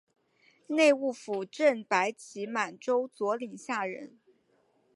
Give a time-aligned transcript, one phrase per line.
[0.65, 4.17] 内务府正白旗满洲佐领下人。